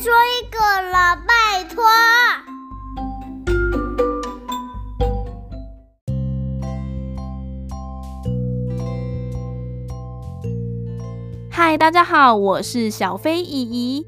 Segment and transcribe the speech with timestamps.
[0.00, 0.58] 说一个
[0.90, 1.84] 了，拜托。
[11.50, 14.06] 嗨，大家好，我是小飞姨姨。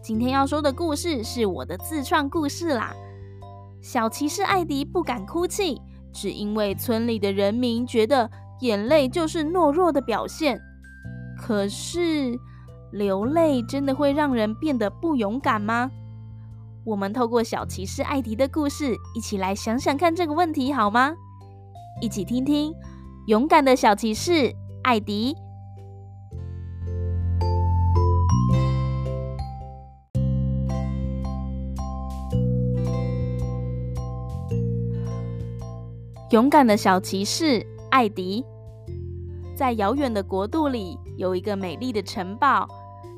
[0.00, 2.94] 今天要说的故事是我的自创故事啦。
[3.82, 5.82] 小骑士艾迪不敢哭泣，
[6.12, 8.30] 只因为村里的人民觉得
[8.60, 10.60] 眼泪就是懦弱的表现。
[11.36, 12.38] 可是，
[12.94, 15.90] 流泪真的会让人变得不勇敢吗？
[16.84, 21.12] 我们透过小骑士艾迪的故事，一起来想想看这个问题好吗？
[22.00, 22.72] 一起听听
[23.26, 24.54] 勇敢的小骑士
[24.84, 25.34] 艾迪。
[36.30, 38.44] 勇敢的小骑士艾迪，
[39.56, 42.68] 在遥远的国度里，有一个美丽的城堡，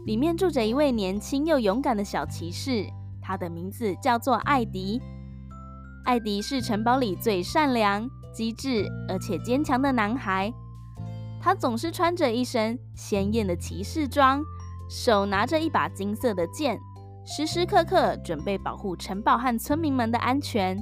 [0.07, 2.87] 里面住着一位年轻又勇敢的小骑士，
[3.21, 5.03] 他的名字叫做艾迪。
[6.05, 10.55] 艾迪是城堡里最善良、机智而且坚强的男孩。
[11.41, 14.41] 他总是穿着一身鲜艳的骑士装，
[14.89, 16.79] 手拿着一把金色的剑，
[17.25, 20.81] 时时刻刻准备保护城堡和村民们的安全。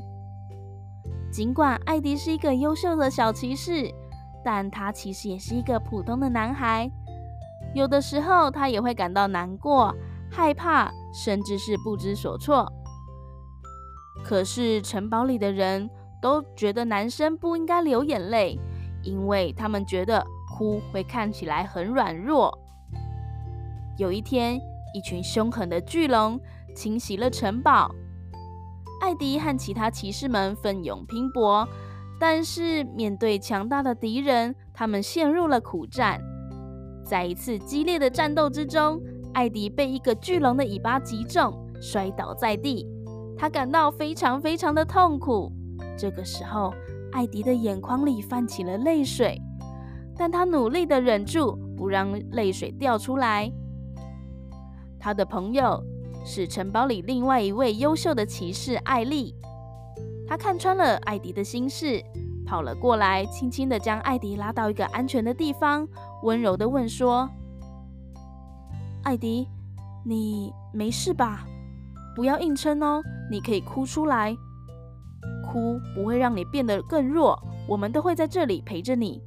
[1.33, 3.91] 尽管艾迪是一个优秀的小骑士，
[4.45, 6.91] 但他其实也是一个普通的男孩。
[7.75, 9.95] 有的时候，他也会感到难过、
[10.31, 12.71] 害怕，甚至是不知所措。
[14.25, 15.91] 可是，城堡里的人
[16.23, 18.59] 都觉得男生不应该流眼泪，
[19.03, 20.25] 因为他们觉得
[20.57, 22.57] 哭会看起来很软弱。
[23.99, 24.59] 有一天，
[24.95, 26.41] 一群凶狠的巨龙
[26.75, 27.91] 侵袭了城堡。
[29.01, 31.69] 艾迪和其他骑士们奋勇拼搏，
[32.19, 36.21] 但是面对强大的敌人，他们陷入了苦战。
[37.05, 39.01] 在一次激烈的战斗之中，
[39.35, 42.87] 艾迪被一个巨龙的尾巴击中，摔倒在地。
[43.37, 45.53] 他感到非常非常的痛苦。
[45.97, 46.73] 这个时候，
[47.13, 49.41] 艾迪的眼眶里泛起了泪水，
[50.17, 53.53] 但他努力地忍住，不让泪水掉出来。
[54.99, 55.85] 他的朋友。
[56.27, 59.35] 是城堡里另外一位优秀的骑士艾丽，
[60.27, 62.03] 他看穿了艾迪的心事，
[62.47, 65.87] 跑了过来，轻轻地将艾迪拉到一个安全的地方，
[66.25, 67.29] 温柔的问说
[69.05, 69.47] ：“艾迪，
[70.05, 71.45] 你没事吧？
[72.17, 74.35] 不要硬撑哦，你可以哭出来，
[75.45, 79.23] 哭不会让你变得更弱，我们都会在这里陪着你。”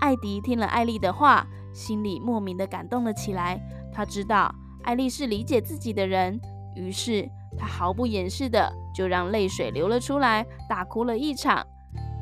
[0.00, 3.60] 艾迪听了艾丽的话，心里莫名的感动了起来，
[3.92, 4.52] 他知道。
[4.82, 6.38] 艾丽是理解自己的人，
[6.74, 7.26] 于是
[7.58, 11.66] 他毫不掩饰的就让泪水流了出来，大哭了一场。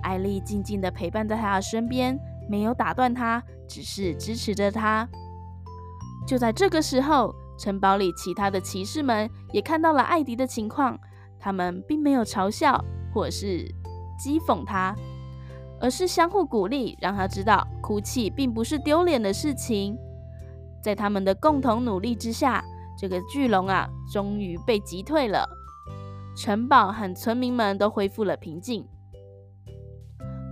[0.03, 2.19] 艾丽静静的陪伴在他的身边，
[2.53, 5.09] 没有打断他，只是支持着他。
[6.27, 10.99] 就在这个时候，城堡里其他的骑士们也看到了艾迪的情况，
[11.41, 13.67] 他们并没有嘲笑或是
[14.23, 14.95] 讥讽他，
[15.81, 19.97] 而是相互鼓励，让他知道哭泣并不是丢脸的事情。
[20.85, 22.63] 在他们的共同努力之下，
[22.99, 25.49] 这个巨龙啊，终于被击退了。
[26.37, 28.87] 城堡和村民们都恢复了平静。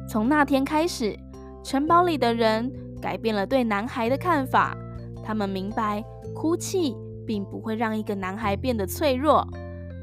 [0.08, 1.16] 从那天开始，
[1.62, 4.76] 城堡里的人改变了对男孩的看法。
[5.22, 6.02] 他们明白，
[6.34, 9.46] 哭泣并不会让一个男孩变得脆弱，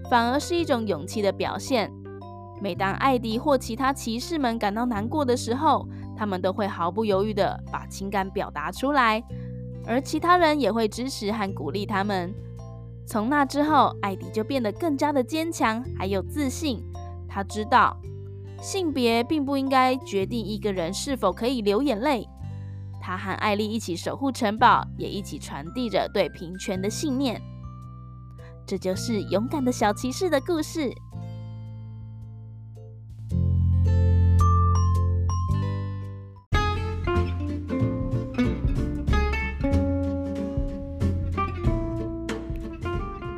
[0.10, 1.92] 反而是一种勇气的表现。
[2.62, 9.24] 每当艾迪或其他骑士们感到难过的时候，他们都会毫不犹豫地把情感表达出来。
[9.86, 12.34] 而其他人也会支持和鼓励他们。
[13.06, 16.84] 从那之后，艾迪就变得更加的坚强，还有自信。
[17.28, 17.96] 他知道，
[18.62, 22.28] 性别并不应该决定一个人是否可以流眼泪。
[23.00, 27.42] 他和艾丽一起守护城堡，也一起传递着对平权的信念。
[28.66, 30.92] 这就是勇敢的小骑士的故事。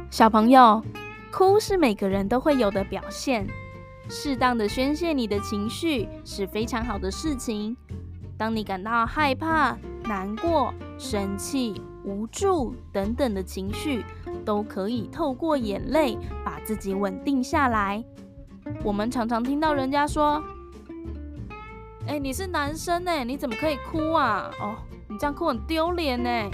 [0.10, 0.84] 小朋友，
[1.32, 3.48] 哭是每个人都会有的表现，
[4.10, 7.78] 适当的宣泄你的情绪是非常好的事情。
[8.38, 14.04] 当你感到害怕、难过、生气、无助等等的情绪，
[14.44, 18.04] 都可以透过眼泪把自己稳定下来。
[18.84, 20.42] 我们常常听到人家说
[22.08, 24.50] ：“哎，你是男生哎，你怎么可以哭啊？
[24.60, 24.76] 哦，
[25.08, 26.50] 你这样哭很丢脸哎。”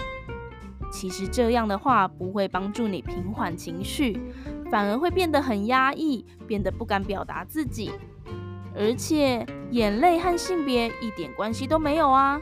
[0.91, 4.17] 其实这样的话不会帮助你平缓情绪，
[4.69, 7.91] 反而会变得很压抑，变得不敢表达自己。
[8.77, 12.39] 而且眼泪和性别一点关系都没有啊！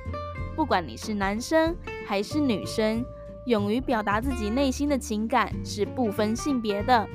[0.56, 1.75] 不管你是男生
[2.08, 3.06] 还是女生，
[3.46, 7.08] 勇于表达自己内心的情感是不分性别的。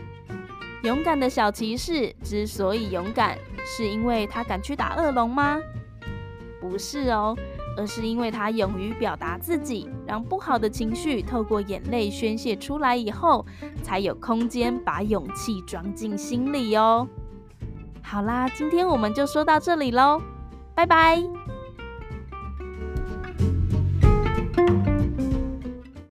[0.84, 5.60] 勇敢的小骑士之所以勇敢，是因为他敢去打恶龙吗？
[6.60, 7.36] 不是哦，
[7.78, 13.46] 而是因为他勇于表达自己，让不好的情绪透过眼泪宣泄出来以后，
[13.84, 17.06] 才有空间把勇气装进心里哦。
[18.02, 20.20] 好啦，今天我们就说到这里喽，
[20.74, 21.22] 拜拜。